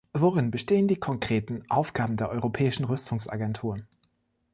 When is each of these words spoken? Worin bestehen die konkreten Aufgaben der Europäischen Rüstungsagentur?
Worin 0.13 0.49
bestehen 0.49 0.87
die 0.87 0.95
konkreten 0.95 1.63
Aufgaben 1.69 2.17
der 2.17 2.31
Europäischen 2.31 2.85
Rüstungsagentur? 2.85 3.77